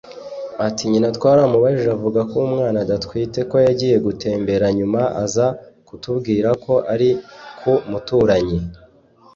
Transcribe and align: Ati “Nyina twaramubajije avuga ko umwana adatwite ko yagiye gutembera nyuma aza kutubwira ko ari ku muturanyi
Ati 0.67 0.83
“Nyina 0.91 1.09
twaramubajije 1.17 1.89
avuga 1.97 2.19
ko 2.31 2.35
umwana 2.47 2.77
adatwite 2.85 3.39
ko 3.49 3.55
yagiye 3.65 3.95
gutembera 4.05 4.65
nyuma 4.77 5.01
aza 5.23 5.47
kutubwira 5.87 6.49
ko 6.63 6.73
ari 6.93 7.09
ku 7.59 7.71
muturanyi 7.89 8.59